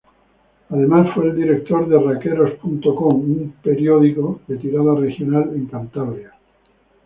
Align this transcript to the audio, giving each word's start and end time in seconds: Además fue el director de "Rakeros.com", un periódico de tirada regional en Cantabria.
Además 0.71 1.09
fue 1.13 1.25
el 1.27 1.35
director 1.35 1.87
de 1.87 1.99
"Rakeros.com", 2.01 3.19
un 3.21 3.53
periódico 3.61 4.41
de 4.47 4.57
tirada 4.57 4.95
regional 4.95 5.51
en 5.53 5.67
Cantabria. 5.67 6.31